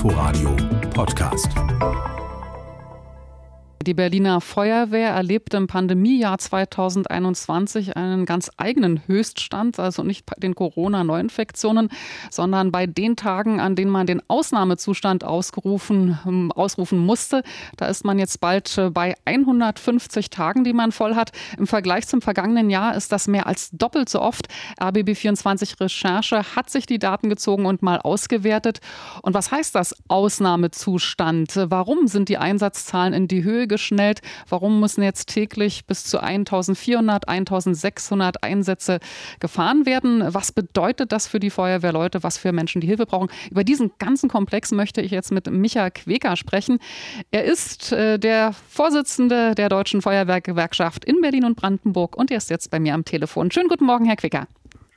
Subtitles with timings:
[0.00, 0.56] Inforadio
[0.94, 1.52] Podcast.
[3.86, 10.54] Die Berliner Feuerwehr erlebte im Pandemiejahr 2021 einen ganz eigenen Höchststand, also nicht bei den
[10.54, 11.88] Corona-Neuinfektionen,
[12.30, 17.42] sondern bei den Tagen, an denen man den Ausnahmezustand ausgerufen, ähm, ausrufen musste.
[17.78, 21.32] Da ist man jetzt bald äh, bei 150 Tagen, die man voll hat.
[21.56, 24.48] Im Vergleich zum vergangenen Jahr ist das mehr als doppelt so oft.
[24.78, 28.80] RBB24 Recherche hat sich die Daten gezogen und mal ausgewertet.
[29.22, 31.54] Und was heißt das Ausnahmezustand?
[31.70, 34.20] Warum sind die Einsatzzahlen in die Höhe geschnellt.
[34.50, 39.00] Warum müssen jetzt täglich bis zu 1400, 1600 Einsätze
[39.40, 40.22] gefahren werden?
[40.34, 42.22] Was bedeutet das für die Feuerwehrleute?
[42.22, 43.30] Was für Menschen die Hilfe brauchen?
[43.50, 46.78] Über diesen ganzen Komplex möchte ich jetzt mit Micha Queker sprechen.
[47.30, 52.50] Er ist äh, der Vorsitzende der Deutschen Feuerwehrgewerkschaft in Berlin und Brandenburg und er ist
[52.50, 53.50] jetzt bei mir am Telefon.
[53.50, 54.46] Schönen guten Morgen, Herr Queker.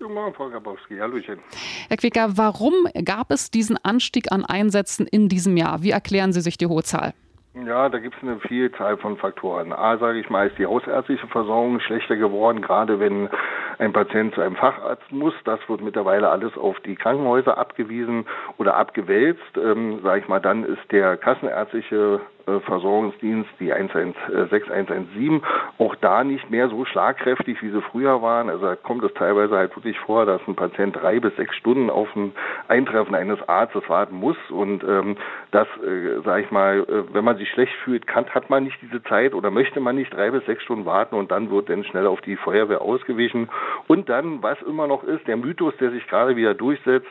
[0.03, 0.97] Guten Morgen, Frau Grabowski.
[0.97, 1.39] Hallöchen.
[1.87, 2.73] Herr Quecker, warum
[3.05, 5.81] gab es diesen Anstieg an Einsätzen in diesem Jahr?
[5.81, 7.13] Wie erklären Sie sich die hohe Zahl?
[7.55, 9.73] Ja, da gibt es eine Vielzahl von Faktoren.
[9.73, 13.29] A, sage ich mal, ist die hausärztliche Versorgung schlechter geworden, gerade wenn
[13.77, 15.35] ein Patient zu einem Facharzt muss.
[15.45, 18.25] Das wird mittlerweile alles auf die Krankenhäuser abgewiesen
[18.57, 19.55] oder abgewälzt.
[19.55, 25.41] Ähm, sage ich mal, dann ist der kassenärztliche Versorgungsdienst, die 116117,
[25.77, 28.49] auch da nicht mehr so schlagkräftig, wie sie früher waren.
[28.49, 31.89] Also da kommt es teilweise halt wirklich vor, dass ein Patient drei bis sechs Stunden
[31.89, 32.33] auf ein
[32.67, 34.37] Eintreffen eines Arztes warten muss.
[34.49, 35.15] Und ähm,
[35.51, 38.77] das, äh, sage ich mal, äh, wenn man sich schlecht fühlt, kann, hat man nicht
[38.81, 41.83] diese Zeit oder möchte man nicht drei bis sechs Stunden warten und dann wird dann
[41.83, 43.49] schnell auf die Feuerwehr ausgewichen.
[43.87, 47.07] Und dann, was immer noch ist, der Mythos, der sich gerade wieder durchsetzt,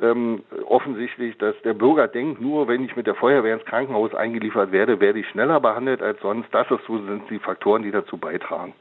[0.00, 4.72] ähm, offensichtlich, dass der Bürger denkt, nur wenn ich mit der Feuerwehr ins Krankenhaus eingeliefert
[4.72, 6.48] werde, werde ich schneller behandelt als sonst.
[6.52, 8.74] Das ist so, sind die Faktoren, die dazu beitragen.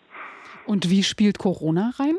[0.65, 2.15] Und wie spielt Corona rein?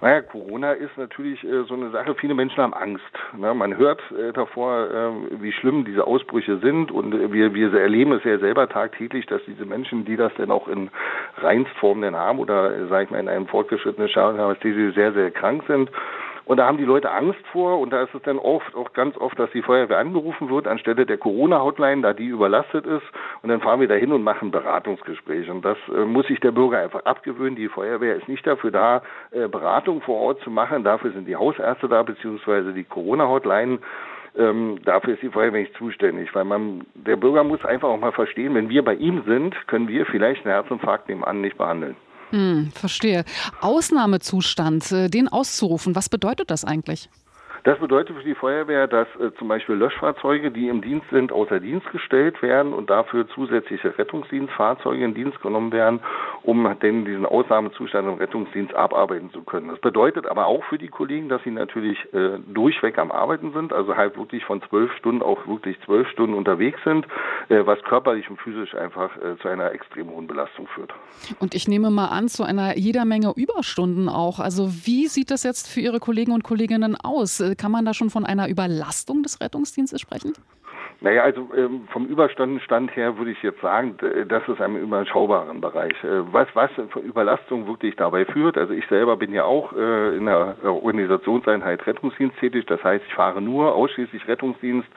[0.00, 3.02] Naja, Corona ist natürlich äh, so eine Sache, viele Menschen haben Angst.
[3.38, 3.54] Ne?
[3.54, 8.12] Man hört äh, davor, äh, wie schlimm diese Ausbrüche sind und äh, wir, wir erleben
[8.12, 10.90] es ja selber tagtäglich, dass diese Menschen, die das denn auch in
[11.38, 14.92] Reinstform denn haben oder, äh, sage ich mal, in einem fortgeschrittenen Stadium haben, dass die
[14.92, 15.90] sehr, sehr krank sind
[16.46, 19.16] und da haben die Leute Angst vor und da ist es dann oft, auch ganz
[19.16, 23.04] oft, dass die Feuerwehr angerufen wird anstelle der Corona-Hotline, da die überlastet ist.
[23.42, 25.50] Und dann fahren wir da hin und machen Beratungsgespräche.
[25.50, 27.56] Und das äh, muss sich der Bürger einfach abgewöhnen.
[27.56, 30.84] Die Feuerwehr ist nicht dafür da, äh, Beratung vor Ort zu machen.
[30.84, 33.78] Dafür sind die Hausärzte da, beziehungsweise die Corona-Hotline.
[34.36, 38.12] Ähm, dafür ist die Feuerwehr nicht zuständig, weil man, der Bürger muss einfach auch mal
[38.12, 41.96] verstehen, wenn wir bei ihm sind, können wir vielleicht einen Herzinfarkt nebenan nicht behandeln.
[42.34, 43.24] Hm, verstehe.
[43.60, 47.08] Ausnahmezustand, äh, den auszurufen, was bedeutet das eigentlich?
[47.64, 51.60] Das bedeutet für die Feuerwehr, dass äh, zum Beispiel Löschfahrzeuge, die im Dienst sind, außer
[51.60, 56.00] Dienst gestellt werden und dafür zusätzliche Rettungsdienstfahrzeuge in Dienst genommen werden,
[56.42, 59.68] um denn diesen Ausnahmezustand im Rettungsdienst abarbeiten zu können.
[59.68, 63.72] Das bedeutet aber auch für die Kollegen, dass sie natürlich äh, durchweg am Arbeiten sind,
[63.72, 67.06] also halt wirklich von zwölf Stunden auch wirklich zwölf Stunden unterwegs sind,
[67.48, 70.92] äh, was körperlich und physisch einfach äh, zu einer extrem hohen Belastung führt.
[71.38, 74.38] Und ich nehme mal an, zu einer jeder Menge Überstunden auch.
[74.38, 77.40] Also wie sieht das jetzt für Ihre Kollegen und Kolleginnen aus?
[77.56, 80.32] Kann man da schon von einer Überlastung des Rettungsdienstes sprechen?
[81.00, 83.96] Naja, also ähm, vom Überstandenstand her würde ich jetzt sagen,
[84.28, 85.92] das ist ein überschaubaren Bereich.
[86.04, 86.70] Äh, was, was
[87.04, 92.38] Überlastung wirklich dabei führt, also ich selber bin ja auch äh, in der Organisationseinheit Rettungsdienst
[92.38, 94.88] tätig, das heißt, ich fahre nur ausschließlich Rettungsdienst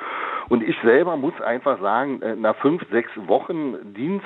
[0.50, 4.26] und ich selber muss einfach sagen, äh, nach fünf, sechs Wochen Dienst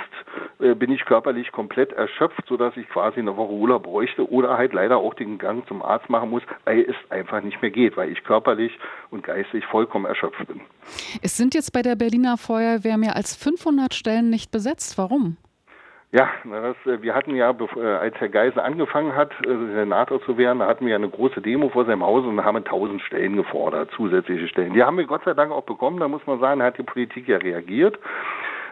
[0.60, 4.74] äh, bin ich körperlich komplett erschöpft, sodass ich quasi eine Woche Urlaub bräuchte oder halt
[4.74, 8.12] leider auch den Gang zum Arzt machen muss, weil es einfach nicht mehr geht, weil
[8.12, 8.78] ich körperlich
[9.10, 10.62] und geistig vollkommen erschöpft bin.
[11.22, 14.98] Es sind jetzt bei der Berliner Feuerwehr mehr als 500 Stellen nicht besetzt.
[14.98, 15.38] Warum?
[16.14, 20.68] Ja, das, äh, wir hatten ja, als Herr Geisel angefangen hat, Senator zu werden, da
[20.68, 24.74] hatten wir eine große Demo vor seinem Haus und haben tausend Stellen gefordert, zusätzliche Stellen.
[24.74, 27.30] Die haben wir Gott sei Dank auch bekommen, da muss man sagen, hat die Politik
[27.30, 27.98] ja reagiert.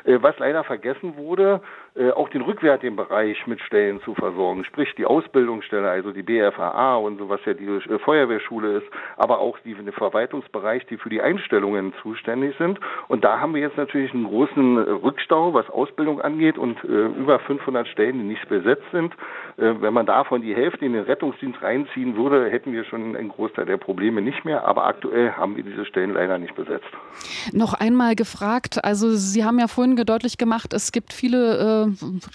[0.04, 4.94] Äh, was leider vergessen wurde, äh, auch den rückwärtigen Bereich mit Stellen zu versorgen, sprich
[4.96, 9.58] die Ausbildungsstelle, also die BFAA und so, was ja die äh, Feuerwehrschule ist, aber auch
[9.60, 12.80] die, den Verwaltungsbereich, die für die Einstellungen zuständig sind.
[13.08, 17.40] Und da haben wir jetzt natürlich einen großen Rückstau, was Ausbildung angeht und äh, über
[17.40, 19.14] 500 Stellen, die nicht besetzt sind.
[19.58, 23.30] Äh, wenn man davon die Hälfte in den Rettungsdienst reinziehen würde, hätten wir schon einen
[23.30, 24.66] Großteil der Probleme nicht mehr.
[24.66, 26.90] Aber aktuell haben wir diese Stellen leider nicht besetzt.
[27.52, 31.79] Noch einmal gefragt, also Sie haben ja vorhin deutlich gemacht, es gibt viele äh,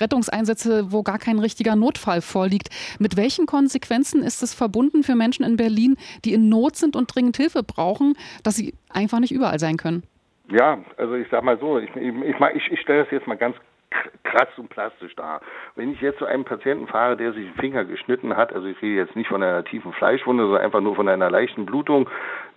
[0.01, 2.69] Rettungseinsätze, wo gar kein richtiger Notfall vorliegt.
[2.99, 7.15] Mit welchen Konsequenzen ist es verbunden für Menschen in Berlin, die in Not sind und
[7.15, 10.03] dringend Hilfe brauchen, dass sie einfach nicht überall sein können?
[10.51, 13.57] Ja, also ich sage mal so, ich, ich, ich, ich stelle das jetzt mal ganz
[14.25, 15.41] krass und plastisch da.
[15.77, 18.81] Wenn ich jetzt zu einem Patienten fahre, der sich den Finger geschnitten hat, also ich
[18.83, 22.09] rede jetzt nicht von einer tiefen Fleischwunde, sondern einfach nur von einer leichten Blutung,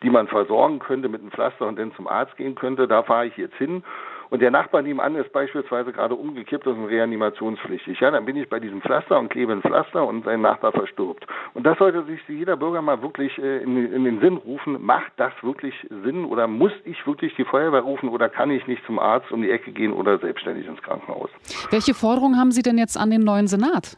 [0.03, 3.27] die man versorgen könnte mit einem Pflaster und dann zum Arzt gehen könnte, da fahre
[3.27, 3.83] ich jetzt hin
[4.29, 7.99] und der Nachbar nebenan ist beispielsweise gerade umgekippt und reanimationspflichtig.
[7.99, 11.25] Ja, dann bin ich bei diesem Pflaster und klebe ein Pflaster und sein Nachbar verstirbt.
[11.53, 14.83] Und das sollte sich jeder Bürger mal wirklich äh, in, in den Sinn rufen.
[14.83, 18.85] Macht das wirklich Sinn oder muss ich wirklich die Feuerwehr rufen oder kann ich nicht
[18.85, 21.29] zum Arzt um die Ecke gehen oder selbstständig ins Krankenhaus?
[21.71, 23.97] Welche Forderungen haben Sie denn jetzt an den neuen Senat?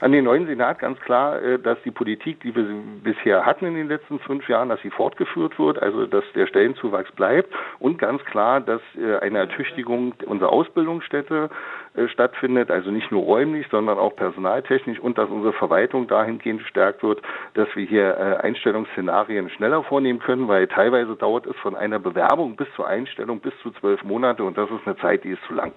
[0.00, 2.66] An den neuen Senat ganz klar, äh, dass die Politik, die wir
[3.02, 7.12] bisher hatten in den letzten fünf Jahren, dass sie fortgeführt wird, also dass der Stellenzuwachs
[7.12, 11.50] bleibt und ganz klar, dass äh, eine Ertüchtigung unserer Ausbildungsstätte
[11.94, 17.02] äh, stattfindet, also nicht nur räumlich, sondern auch personaltechnisch und dass unsere Verwaltung dahingehend gestärkt
[17.02, 17.22] wird,
[17.54, 22.68] dass wir hier Einstellungsszenarien schneller vornehmen können, weil teilweise dauert es von einer Bewerbung bis
[22.74, 25.72] zur Einstellung bis zu zwölf Monate und das ist eine Zeit, die ist zu lang.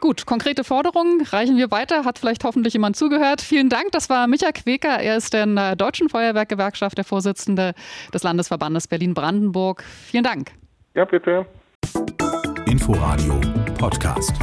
[0.00, 2.04] Gut, konkrete Forderungen reichen wir weiter.
[2.04, 3.40] Hat vielleicht hoffentlich jemand zugehört.
[3.40, 3.92] Vielen Dank.
[3.92, 4.98] Das war Micha Queker.
[4.98, 7.74] Er ist der Deutschen Feuerwehrgewerkschaft der Vorsitzende
[8.12, 9.84] des Landesverbandes Berlin-Brandenburg.
[9.84, 10.50] Vielen Dank.
[10.94, 11.46] Ja, bitte.
[12.66, 13.40] Inforadio
[13.78, 14.34] Podcast.